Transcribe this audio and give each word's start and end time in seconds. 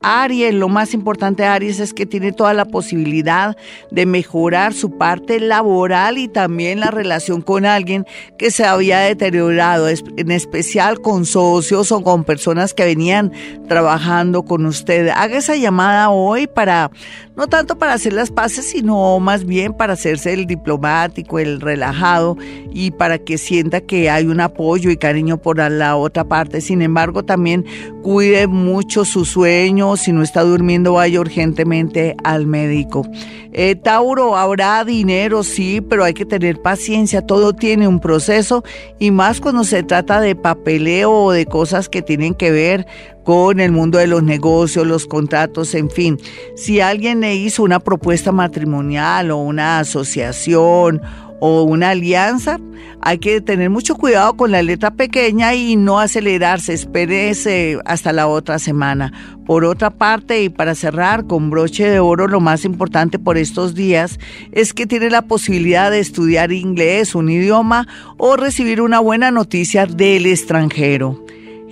Aries, 0.00 0.54
lo 0.54 0.68
más 0.68 0.94
importante 0.94 1.42
de 1.42 1.48
Aries 1.48 1.80
es 1.80 1.92
que 1.92 2.06
tiene 2.06 2.32
toda 2.32 2.54
la 2.54 2.64
posibilidad 2.64 3.56
de 3.90 4.06
mejorar 4.06 4.72
su 4.72 4.96
parte 4.96 5.40
laboral 5.40 6.18
y 6.18 6.28
también 6.28 6.80
la 6.80 6.90
relación 6.90 7.42
con 7.42 7.64
alguien 7.66 8.06
que 8.38 8.50
se 8.50 8.64
había 8.64 9.00
deteriorado, 9.00 9.88
en 9.88 10.30
especial 10.30 11.00
con 11.00 11.26
socios 11.26 11.90
o 11.92 12.02
con 12.02 12.24
personas 12.24 12.72
que 12.72 12.84
venían 12.84 13.32
trabajando 13.68 14.44
con 14.44 14.66
usted. 14.66 15.08
Haga 15.08 15.38
esa 15.38 15.56
llamada 15.56 16.10
hoy 16.10 16.46
para 16.46 16.90
no 17.36 17.48
tanto 17.48 17.76
para 17.76 17.92
hacer 17.92 18.14
las 18.14 18.30
paces, 18.30 18.66
sino 18.70 19.20
más 19.20 19.44
bien 19.44 19.74
para 19.74 19.92
hacerse 19.92 20.32
el 20.32 20.46
diplomático, 20.46 21.38
el 21.38 21.60
relajado 21.60 22.38
y 22.72 22.92
para 22.92 23.18
que 23.18 23.36
sienta 23.36 23.82
que 23.82 24.08
hay 24.08 24.26
un 24.26 24.40
apoyo 24.40 24.90
y 24.90 24.96
cariño 24.96 25.36
por 25.36 25.58
la 25.58 25.96
otra 25.96 26.24
parte. 26.24 26.62
Sin 26.62 26.80
embargo, 26.80 27.24
también 27.24 27.66
cuide 28.02 28.46
mucho 28.46 29.04
su 29.04 29.26
sueño, 29.26 29.85
si 29.94 30.10
no 30.12 30.22
está 30.22 30.42
durmiendo, 30.42 30.94
vaya 30.94 31.20
urgentemente 31.20 32.16
al 32.24 32.46
médico. 32.46 33.06
Eh, 33.52 33.76
Tauro, 33.76 34.36
habrá 34.36 34.84
dinero, 34.84 35.44
sí, 35.44 35.80
pero 35.80 36.02
hay 36.02 36.14
que 36.14 36.26
tener 36.26 36.60
paciencia, 36.60 37.22
todo 37.22 37.52
tiene 37.52 37.86
un 37.86 38.00
proceso 38.00 38.64
y 38.98 39.12
más 39.12 39.40
cuando 39.40 39.62
se 39.62 39.82
trata 39.82 40.20
de 40.20 40.34
papeleo 40.34 41.12
o 41.12 41.30
de 41.32 41.46
cosas 41.46 41.88
que 41.88 42.02
tienen 42.02 42.34
que 42.34 42.50
ver 42.50 42.86
con 43.22 43.60
el 43.60 43.72
mundo 43.72 43.98
de 43.98 44.06
los 44.06 44.22
negocios, 44.22 44.86
los 44.86 45.06
contratos, 45.06 45.74
en 45.74 45.90
fin. 45.90 46.18
Si 46.54 46.80
alguien 46.80 47.20
le 47.20 47.34
hizo 47.34 47.62
una 47.62 47.80
propuesta 47.80 48.30
matrimonial 48.30 49.30
o 49.30 49.38
una 49.38 49.80
asociación 49.80 51.02
o 51.40 51.62
una 51.62 51.90
alianza, 51.90 52.58
hay 53.00 53.18
que 53.18 53.40
tener 53.40 53.70
mucho 53.70 53.94
cuidado 53.94 54.36
con 54.36 54.50
la 54.50 54.62
letra 54.62 54.90
pequeña 54.90 55.54
y 55.54 55.76
no 55.76 56.00
acelerarse, 56.00 56.72
espérese 56.72 57.78
hasta 57.84 58.12
la 58.12 58.26
otra 58.26 58.58
semana. 58.58 59.12
Por 59.46 59.64
otra 59.64 59.90
parte, 59.90 60.42
y 60.42 60.48
para 60.48 60.74
cerrar 60.74 61.26
con 61.26 61.50
broche 61.50 61.88
de 61.88 62.00
oro, 62.00 62.26
lo 62.26 62.40
más 62.40 62.64
importante 62.64 63.18
por 63.18 63.38
estos 63.38 63.74
días 63.74 64.18
es 64.52 64.72
que 64.72 64.86
tiene 64.86 65.10
la 65.10 65.22
posibilidad 65.22 65.90
de 65.90 66.00
estudiar 66.00 66.52
inglés, 66.52 67.14
un 67.14 67.28
idioma, 67.28 67.86
o 68.16 68.36
recibir 68.36 68.80
una 68.80 68.98
buena 68.98 69.30
noticia 69.30 69.86
del 69.86 70.26
extranjero. 70.26 71.24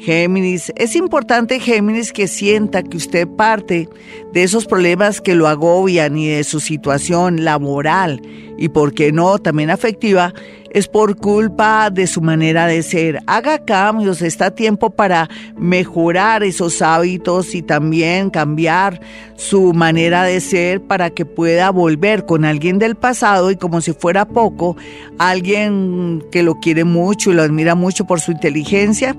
Géminis, 0.05 0.71
es 0.77 0.97
importante 0.97 1.59
Géminis 1.61 2.13
que 2.13 2.29
sienta 2.29 2.83
que 2.83 2.99
usted 2.99 3.27
parte 3.27 3.89
de 4.35 4.43
esos 4.43 4.67
problemas 4.67 5.23
que 5.23 5.35
lo 5.35 5.49
agobian 5.49 6.19
y 6.19 6.29
de 6.29 6.45
su 6.45 6.61
situación 6.61 7.45
laboral 7.45 8.21
y, 8.57 8.69
por 8.69 8.95
qué 8.95 9.13
no, 9.13 9.39
también 9.39 9.71
afectiva, 9.71 10.33
es 10.75 10.89
por 10.89 11.17
culpa 11.17 11.89
de 11.89 12.09
su 12.09 12.21
manera 12.21 12.67
de 12.67 12.83
ser. 12.83 13.21
Haga 13.27 13.65
cambios, 13.65 14.23
está 14.23 14.51
tiempo 14.51 14.91
para 14.91 15.31
mejorar 15.57 16.43
esos 16.43 16.83
hábitos 16.83 17.55
y 17.55 17.63
también 17.63 18.29
cambiar 18.29 19.01
su 19.37 19.73
manera 19.73 20.25
de 20.25 20.41
ser 20.41 20.83
para 20.83 21.11
que 21.11 21.25
pueda 21.25 21.71
volver 21.71 22.27
con 22.27 22.45
alguien 22.45 22.81
del 22.81 22.97
pasado 22.97 23.53
y 23.53 23.57
como 23.57 23.81
si 23.81 23.93
fuera 23.93 24.27
poco, 24.27 24.77
alguien 25.19 26.25
que 26.33 26.43
lo 26.43 26.57
quiere 26.57 26.83
mucho 26.83 27.31
y 27.31 27.35
lo 27.35 27.43
admira 27.43 27.77
mucho 27.77 28.05
por 28.05 28.21
su 28.21 28.33
inteligencia, 28.33 29.17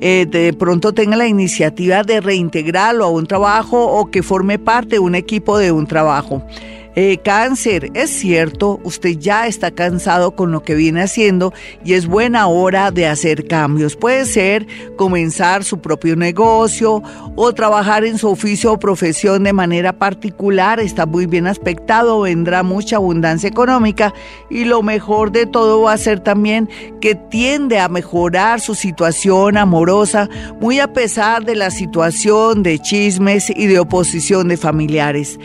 eh, 0.00 0.26
de 0.28 0.52
pronto 0.54 0.92
tenga 0.92 1.16
la 1.16 1.28
iniciativa 1.28 2.02
de 2.02 2.20
reintegrarlo 2.20 3.04
a 3.04 3.10
un 3.10 3.26
trabajo 3.26 3.80
o 3.80 4.10
que 4.10 4.24
forme 4.24 4.58
parte 4.58 4.96
de 4.96 4.98
un 4.98 5.14
equipo 5.14 5.56
de 5.56 5.70
un 5.70 5.86
trabajo. 5.86 6.42
Eh, 6.98 7.18
cáncer, 7.18 7.90
es 7.92 8.08
cierto, 8.08 8.80
usted 8.82 9.18
ya 9.18 9.46
está 9.46 9.70
cansado 9.70 10.34
con 10.34 10.50
lo 10.50 10.62
que 10.62 10.74
viene 10.74 11.02
haciendo 11.02 11.52
y 11.84 11.92
es 11.92 12.06
buena 12.06 12.46
hora 12.46 12.90
de 12.90 13.06
hacer 13.06 13.46
cambios. 13.46 13.96
Puede 13.96 14.24
ser 14.24 14.66
comenzar 14.96 15.62
su 15.62 15.78
propio 15.80 16.16
negocio 16.16 17.02
o 17.34 17.52
trabajar 17.52 18.06
en 18.06 18.16
su 18.16 18.30
oficio 18.30 18.72
o 18.72 18.78
profesión 18.78 19.44
de 19.44 19.52
manera 19.52 19.92
particular. 19.92 20.80
Está 20.80 21.04
muy 21.04 21.26
bien 21.26 21.46
aspectado, 21.46 22.22
vendrá 22.22 22.62
mucha 22.62 22.96
abundancia 22.96 23.50
económica 23.50 24.14
y 24.48 24.64
lo 24.64 24.82
mejor 24.82 25.32
de 25.32 25.44
todo 25.44 25.82
va 25.82 25.92
a 25.92 25.98
ser 25.98 26.20
también 26.20 26.66
que 27.02 27.14
tiende 27.14 27.78
a 27.78 27.90
mejorar 27.90 28.62
su 28.62 28.74
situación 28.74 29.58
amorosa, 29.58 30.30
muy 30.62 30.80
a 30.80 30.94
pesar 30.94 31.44
de 31.44 31.56
la 31.56 31.70
situación 31.70 32.62
de 32.62 32.78
chismes 32.78 33.50
y 33.54 33.66
de 33.66 33.80
oposición 33.80 34.48
de 34.48 34.56
familiares. 34.56 35.38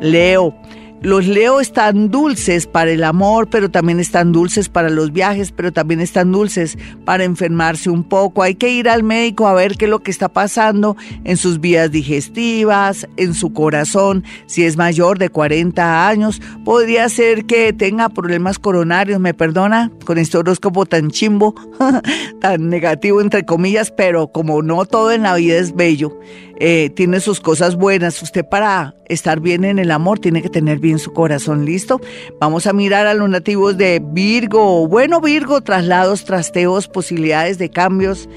Leo, 0.00 0.54
los 1.00 1.26
Leo 1.26 1.60
están 1.60 2.10
dulces 2.10 2.66
para 2.66 2.90
el 2.90 3.04
amor, 3.04 3.48
pero 3.48 3.70
también 3.70 4.00
están 4.00 4.32
dulces 4.32 4.68
para 4.68 4.90
los 4.90 5.12
viajes, 5.12 5.52
pero 5.52 5.72
también 5.72 6.00
están 6.00 6.32
dulces 6.32 6.76
para 7.04 7.22
enfermarse 7.24 7.88
un 7.88 8.02
poco. 8.02 8.42
Hay 8.42 8.56
que 8.56 8.70
ir 8.70 8.88
al 8.88 9.04
médico 9.04 9.46
a 9.46 9.54
ver 9.54 9.76
qué 9.76 9.84
es 9.84 9.90
lo 9.90 10.00
que 10.00 10.10
está 10.10 10.28
pasando 10.28 10.96
en 11.22 11.36
sus 11.36 11.60
vías 11.60 11.92
digestivas, 11.92 13.06
en 13.16 13.34
su 13.34 13.52
corazón. 13.52 14.24
Si 14.46 14.64
es 14.64 14.76
mayor 14.76 15.18
de 15.18 15.30
40 15.30 16.08
años, 16.08 16.42
podría 16.64 17.08
ser 17.08 17.44
que 17.44 17.72
tenga 17.72 18.08
problemas 18.08 18.58
coronarios. 18.58 19.20
¿Me 19.20 19.34
perdona 19.34 19.92
con 20.04 20.18
este 20.18 20.38
horóscopo 20.38 20.84
tan 20.84 21.10
chimbo, 21.10 21.54
tan 22.40 22.68
negativo 22.68 23.20
entre 23.20 23.44
comillas? 23.44 23.92
Pero 23.92 24.32
como 24.32 24.62
no 24.62 24.84
todo 24.84 25.12
en 25.12 25.22
la 25.22 25.36
vida 25.36 25.58
es 25.58 25.76
bello. 25.76 26.18
Eh, 26.60 26.90
tiene 26.94 27.20
sus 27.20 27.40
cosas 27.40 27.76
buenas. 27.76 28.20
Usted 28.22 28.44
para 28.44 28.94
estar 29.06 29.40
bien 29.40 29.64
en 29.64 29.78
el 29.78 29.90
amor 29.90 30.18
tiene 30.18 30.42
que 30.42 30.48
tener 30.48 30.78
bien 30.78 30.98
su 30.98 31.12
corazón 31.12 31.64
listo. 31.64 32.00
Vamos 32.40 32.66
a 32.66 32.72
mirar 32.72 33.06
a 33.06 33.14
los 33.14 33.28
nativos 33.28 33.76
de 33.76 34.02
Virgo. 34.04 34.86
Bueno, 34.88 35.20
Virgo, 35.20 35.60
traslados, 35.60 36.24
trasteos, 36.24 36.88
posibilidades 36.88 37.58
de 37.58 37.70
cambios. 37.70 38.28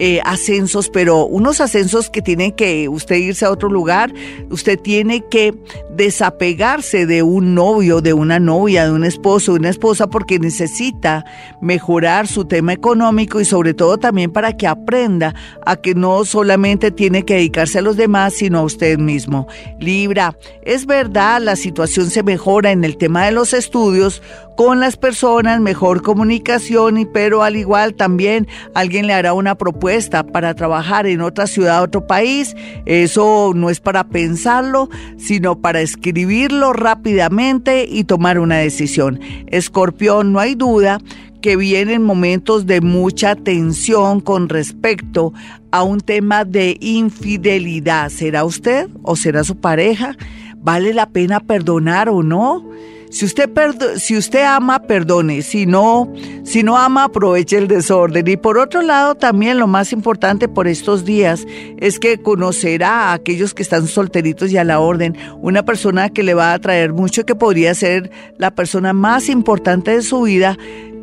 Eh, 0.00 0.20
ascensos, 0.24 0.90
pero 0.90 1.26
unos 1.26 1.60
ascensos 1.60 2.08
que 2.08 2.22
tienen 2.22 2.52
que 2.52 2.88
usted 2.88 3.16
irse 3.16 3.44
a 3.44 3.50
otro 3.50 3.68
lugar, 3.68 4.14
usted 4.48 4.78
tiene 4.78 5.24
que 5.28 5.52
desapegarse 5.90 7.04
de 7.04 7.24
un 7.24 7.56
novio, 7.56 8.00
de 8.00 8.12
una 8.12 8.38
novia, 8.38 8.84
de 8.84 8.92
un 8.92 9.02
esposo, 9.02 9.54
de 9.54 9.58
una 9.58 9.70
esposa, 9.70 10.06
porque 10.06 10.38
necesita 10.38 11.24
mejorar 11.60 12.28
su 12.28 12.44
tema 12.44 12.72
económico 12.72 13.40
y 13.40 13.44
sobre 13.44 13.74
todo 13.74 13.98
también 13.98 14.30
para 14.30 14.56
que 14.56 14.68
aprenda 14.68 15.34
a 15.66 15.74
que 15.74 15.96
no 15.96 16.24
solamente 16.24 16.92
tiene 16.92 17.24
que 17.24 17.34
dedicarse 17.34 17.80
a 17.80 17.82
los 17.82 17.96
demás, 17.96 18.34
sino 18.34 18.60
a 18.60 18.62
usted 18.62 18.98
mismo. 18.98 19.48
Libra, 19.80 20.36
es 20.62 20.86
verdad, 20.86 21.42
la 21.42 21.56
situación 21.56 22.10
se 22.10 22.22
mejora 22.22 22.70
en 22.70 22.84
el 22.84 22.96
tema 22.96 23.24
de 23.24 23.32
los 23.32 23.52
estudios 23.52 24.22
con 24.58 24.80
las 24.80 24.96
personas, 24.96 25.60
mejor 25.60 26.02
comunicación, 26.02 27.08
pero 27.14 27.44
al 27.44 27.54
igual 27.54 27.94
también 27.94 28.48
alguien 28.74 29.06
le 29.06 29.12
hará 29.12 29.32
una 29.32 29.54
propuesta 29.54 30.26
para 30.26 30.52
trabajar 30.54 31.06
en 31.06 31.20
otra 31.20 31.46
ciudad, 31.46 31.80
otro 31.80 32.08
país. 32.08 32.56
Eso 32.84 33.52
no 33.54 33.70
es 33.70 33.78
para 33.78 34.08
pensarlo, 34.08 34.88
sino 35.16 35.60
para 35.60 35.80
escribirlo 35.80 36.72
rápidamente 36.72 37.86
y 37.88 38.02
tomar 38.02 38.40
una 38.40 38.56
decisión. 38.56 39.20
Escorpión, 39.46 40.32
no 40.32 40.40
hay 40.40 40.56
duda 40.56 40.98
que 41.40 41.54
vienen 41.54 42.02
momentos 42.02 42.66
de 42.66 42.80
mucha 42.80 43.36
tensión 43.36 44.20
con 44.20 44.48
respecto 44.48 45.32
a 45.70 45.84
un 45.84 46.00
tema 46.00 46.44
de 46.44 46.76
infidelidad. 46.80 48.08
¿Será 48.08 48.42
usted 48.44 48.88
o 49.04 49.14
será 49.14 49.44
su 49.44 49.54
pareja? 49.54 50.16
¿Vale 50.56 50.94
la 50.94 51.10
pena 51.10 51.38
perdonar 51.38 52.08
o 52.08 52.24
no? 52.24 52.68
Si 53.10 53.24
usted, 53.24 53.50
si 53.96 54.16
usted 54.16 54.42
ama, 54.44 54.80
perdone. 54.82 55.42
Si 55.42 55.66
no, 55.66 56.12
si 56.44 56.62
no 56.62 56.76
ama, 56.76 57.04
aproveche 57.04 57.56
el 57.56 57.68
desorden. 57.68 58.26
Y 58.28 58.36
por 58.36 58.58
otro 58.58 58.82
lado, 58.82 59.14
también 59.14 59.58
lo 59.58 59.66
más 59.66 59.92
importante 59.92 60.48
por 60.48 60.68
estos 60.68 61.04
días 61.04 61.46
es 61.78 61.98
que 61.98 62.18
conocerá 62.18 63.10
a 63.10 63.12
aquellos 63.14 63.54
que 63.54 63.62
están 63.62 63.86
solteritos 63.86 64.50
y 64.52 64.58
a 64.58 64.64
la 64.64 64.80
orden. 64.80 65.16
Una 65.40 65.64
persona 65.64 66.10
que 66.10 66.22
le 66.22 66.34
va 66.34 66.50
a 66.50 66.54
atraer 66.54 66.92
mucho, 66.92 67.24
que 67.24 67.34
podría 67.34 67.74
ser 67.74 68.10
la 68.36 68.50
persona 68.50 68.92
más 68.92 69.28
importante 69.28 69.92
de 69.92 70.02
su 70.02 70.22
vida 70.22 70.58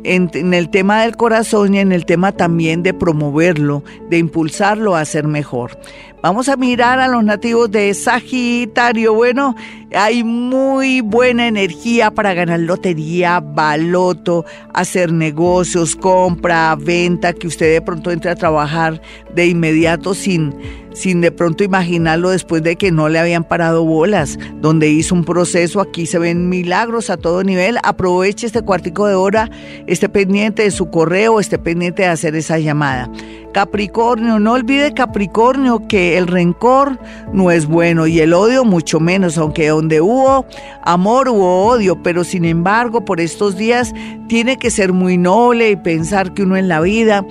en, 0.06 0.54
el 0.54 0.70
tema 0.70 1.02
del 1.02 1.16
corazón 1.16 1.74
y 1.74 1.78
en 1.78 1.92
el 1.92 2.06
tema 2.06 2.32
también 2.32 2.82
de 2.82 2.94
promoverlo, 2.94 3.82
de 4.08 4.18
impulsarlo 4.18 4.94
a 4.94 5.04
ser 5.04 5.26
mejor. 5.26 5.78
Vamos 6.22 6.48
a 6.48 6.56
mirar 6.56 6.98
a 6.98 7.08
los 7.08 7.22
nativos 7.22 7.70
de 7.70 7.92
Sagitario. 7.92 9.14
Bueno, 9.14 9.54
hay 9.94 10.24
muy 10.24 11.02
buena 11.02 11.46
energía 11.46 12.10
para 12.10 12.32
ganar 12.32 12.60
lotería, 12.60 13.40
baloto, 13.40 14.44
hacer 14.72 15.12
negocios, 15.12 15.94
compra, 15.94 16.74
venta, 16.74 17.32
que 17.32 17.46
usted 17.46 17.72
de 17.72 17.82
pronto 17.82 18.10
entre 18.10 18.30
a 18.30 18.34
trabajar 18.34 19.00
de 19.34 19.46
inmediato 19.46 20.14
sin, 20.14 20.54
sin 20.94 21.20
de 21.20 21.30
pronto 21.30 21.62
imaginarlo 21.62 22.30
después 22.30 22.62
de 22.62 22.76
que 22.76 22.90
no 22.90 23.08
le 23.10 23.18
habían 23.18 23.44
parado 23.44 23.84
bolas, 23.84 24.38
donde 24.56 24.88
hizo 24.88 25.14
un 25.14 25.24
proceso, 25.24 25.80
aquí 25.80 26.06
se 26.06 26.18
ven 26.18 26.48
milagros 26.48 27.10
a 27.10 27.18
todo 27.18 27.44
nivel. 27.44 27.78
Aproveche 27.84 28.46
este 28.46 28.62
cuartico 28.62 29.06
de 29.06 29.14
hora, 29.14 29.50
esté 29.86 30.08
pendiente 30.08 30.62
de 30.62 30.70
su 30.70 30.90
correo, 30.90 31.38
esté 31.38 31.58
pendiente 31.58 32.02
de 32.02 32.08
hacer 32.08 32.34
esa 32.34 32.58
llamada. 32.58 33.10
Capricornio, 33.56 34.38
no 34.38 34.52
olvide 34.52 34.92
Capricornio 34.92 35.88
que 35.88 36.18
el 36.18 36.26
rencor 36.26 36.98
no 37.32 37.50
es 37.50 37.64
bueno 37.64 38.06
y 38.06 38.20
el 38.20 38.34
odio 38.34 38.66
mucho 38.66 39.00
menos, 39.00 39.38
aunque 39.38 39.68
donde 39.68 40.02
hubo 40.02 40.44
amor 40.82 41.30
hubo 41.30 41.64
odio, 41.64 42.02
pero 42.02 42.22
sin 42.22 42.44
embargo 42.44 43.06
por 43.06 43.18
estos 43.18 43.56
días 43.56 43.94
tiene 44.28 44.58
que 44.58 44.70
ser 44.70 44.92
muy 44.92 45.16
noble 45.16 45.70
y 45.70 45.76
pensar 45.76 46.34
que 46.34 46.42
uno 46.42 46.58
en 46.58 46.68
la 46.68 46.82
vida 46.82 47.24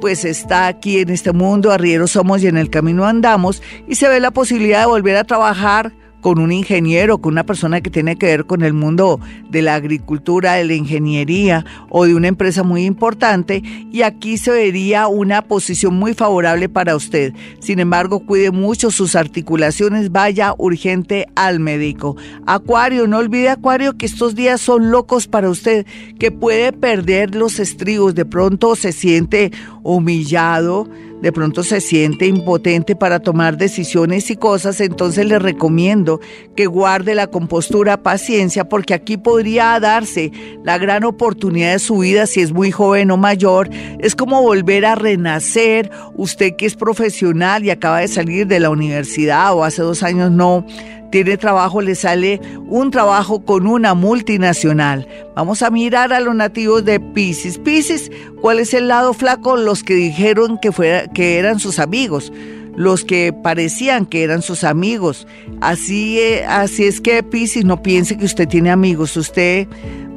pues 0.00 0.24
está 0.24 0.68
aquí 0.68 1.00
en 1.00 1.10
este 1.10 1.32
mundo, 1.32 1.72
arrieros 1.72 2.12
somos 2.12 2.44
y 2.44 2.46
en 2.46 2.58
el 2.58 2.70
camino 2.70 3.04
andamos, 3.04 3.60
y 3.88 3.96
se 3.96 4.08
ve 4.08 4.20
la 4.20 4.30
posibilidad 4.30 4.82
de 4.82 4.86
volver 4.86 5.16
a 5.16 5.24
trabajar 5.24 5.92
con 6.22 6.38
un 6.38 6.52
ingeniero, 6.52 7.18
con 7.18 7.34
una 7.34 7.44
persona 7.44 7.82
que 7.82 7.90
tiene 7.90 8.16
que 8.16 8.26
ver 8.26 8.46
con 8.46 8.62
el 8.62 8.72
mundo 8.72 9.20
de 9.50 9.60
la 9.60 9.74
agricultura, 9.74 10.54
de 10.54 10.64
la 10.64 10.74
ingeniería 10.74 11.66
o 11.90 12.06
de 12.06 12.14
una 12.14 12.28
empresa 12.28 12.62
muy 12.62 12.84
importante 12.84 13.62
y 13.90 14.02
aquí 14.02 14.38
se 14.38 14.52
vería 14.52 15.08
una 15.08 15.42
posición 15.42 15.96
muy 15.96 16.14
favorable 16.14 16.68
para 16.68 16.96
usted. 16.96 17.34
Sin 17.58 17.80
embargo, 17.80 18.20
cuide 18.20 18.52
mucho 18.52 18.90
sus 18.90 19.16
articulaciones, 19.16 20.12
vaya 20.12 20.54
urgente 20.56 21.26
al 21.34 21.60
médico. 21.60 22.16
Acuario, 22.46 23.06
no 23.06 23.18
olvide 23.18 23.50
Acuario 23.50 23.98
que 23.98 24.06
estos 24.06 24.36
días 24.36 24.60
son 24.60 24.92
locos 24.92 25.26
para 25.26 25.50
usted, 25.50 25.84
que 26.20 26.30
puede 26.30 26.72
perder 26.72 27.34
los 27.34 27.58
estribos, 27.58 28.14
de 28.14 28.24
pronto 28.24 28.76
se 28.76 28.92
siente 28.92 29.50
humillado 29.82 30.88
de 31.22 31.32
pronto 31.32 31.62
se 31.62 31.80
siente 31.80 32.26
impotente 32.26 32.96
para 32.96 33.20
tomar 33.20 33.56
decisiones 33.56 34.28
y 34.30 34.36
cosas, 34.36 34.80
entonces 34.80 35.24
le 35.24 35.38
recomiendo 35.38 36.20
que 36.56 36.66
guarde 36.66 37.14
la 37.14 37.28
compostura, 37.28 38.02
paciencia, 38.02 38.68
porque 38.68 38.92
aquí 38.92 39.16
podría 39.16 39.78
darse 39.78 40.32
la 40.64 40.78
gran 40.78 41.04
oportunidad 41.04 41.72
de 41.72 41.78
su 41.78 41.98
vida 41.98 42.26
si 42.26 42.40
es 42.40 42.52
muy 42.52 42.72
joven 42.72 43.12
o 43.12 43.16
mayor. 43.16 43.70
Es 44.00 44.16
como 44.16 44.42
volver 44.42 44.84
a 44.84 44.96
renacer. 44.96 45.92
Usted 46.16 46.56
que 46.56 46.66
es 46.66 46.74
profesional 46.74 47.64
y 47.64 47.70
acaba 47.70 48.00
de 48.00 48.08
salir 48.08 48.48
de 48.48 48.58
la 48.58 48.70
universidad 48.70 49.54
o 49.54 49.62
hace 49.62 49.82
dos 49.82 50.02
años 50.02 50.32
no 50.32 50.66
tiene 51.12 51.36
trabajo, 51.36 51.80
le 51.80 51.94
sale 51.94 52.40
un 52.66 52.90
trabajo 52.90 53.44
con 53.44 53.68
una 53.68 53.94
multinacional. 53.94 55.06
Vamos 55.36 55.62
a 55.62 55.70
mirar 55.70 56.12
a 56.12 56.18
los 56.18 56.34
nativos 56.34 56.84
de 56.84 56.98
Pisces. 56.98 57.58
Pisces, 57.58 58.10
¿cuál 58.40 58.58
es 58.58 58.74
el 58.74 58.88
lado 58.88 59.12
flaco? 59.12 59.56
Los 59.56 59.84
que 59.84 59.94
dijeron 59.94 60.58
que, 60.60 60.72
fuera, 60.72 61.06
que 61.06 61.38
eran 61.38 61.60
sus 61.60 61.78
amigos 61.78 62.32
los 62.74 63.04
que 63.04 63.34
parecían 63.34 64.06
que 64.06 64.22
eran 64.22 64.40
sus 64.40 64.64
amigos. 64.64 65.26
Así, 65.60 66.18
eh, 66.18 66.46
así 66.46 66.84
es 66.84 67.02
que 67.02 67.22
Pisces 67.22 67.66
no 67.66 67.82
piense 67.82 68.16
que 68.16 68.24
usted 68.24 68.48
tiene 68.48 68.70
amigos, 68.70 69.14
usted 69.14 69.68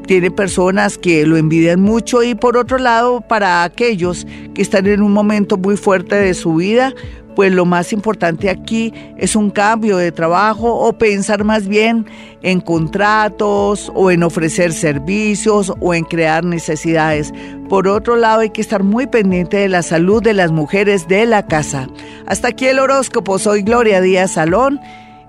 tiene 0.06 0.32
personas 0.32 0.98
que 0.98 1.26
lo 1.26 1.38
envidian 1.38 1.82
mucho 1.82 2.24
y 2.24 2.36
por 2.36 2.58
otro 2.58 2.78
lado, 2.78 3.22
para 3.22 3.64
aquellos 3.64 4.26
que 4.54 4.62
están 4.62 4.88
en 4.88 5.02
un 5.02 5.12
momento 5.12 5.58
muy 5.58 5.78
fuerte 5.78 6.16
de 6.16 6.34
su 6.34 6.56
vida, 6.56 6.94
pues 7.36 7.52
lo 7.52 7.66
más 7.66 7.92
importante 7.94 8.50
aquí 8.50 8.94
es 9.18 9.36
un 9.36 9.52
cambio 9.52 9.98
de 9.98 10.12
trabajo 10.12 10.74
o 10.74 10.98
pensar 10.98 11.44
más 11.44 11.68
bien 11.68 12.06
en 12.42 12.62
contratos 12.62 13.92
o 13.94 14.10
en 14.10 14.24
ofrecer 14.24 14.72
servicios 14.72 15.74
o 15.82 15.94
en 15.94 16.06
crear 16.06 16.46
necesidades. 16.46 17.34
Por 17.70 17.88
otro 17.88 18.16
lado, 18.16 18.42
hay 18.42 18.52
que 18.52 18.62
estar 18.62 18.84
muy 18.84 19.08
pendiente 19.08 19.58
de 19.58 19.70
la 19.70 19.84
salud 19.84 20.24
de 20.24 20.34
las 20.34 20.52
mujeres 20.52 21.08
de 21.08 21.26
la 21.26 21.46
casa. 21.46 21.90
Hasta 22.26 22.50
aquí 22.50 22.68
el 22.68 22.80
horóscopo. 22.80 23.38
Soy 23.38 23.64
Gloria 23.64 24.02
Díaz 24.02 24.32
Salón. 24.32 24.80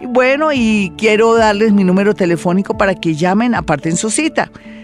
Y 0.01 0.07
bueno, 0.07 0.53
y 0.53 0.93
quiero 0.99 1.35
darles 1.35 1.73
mi 1.73 1.83
número 1.83 2.15
telefónico 2.15 2.77
para 2.77 2.95
que 2.95 3.15
llamen, 3.15 3.55
aparten 3.55 3.97
su 3.97 4.11
cita. 4.11 4.51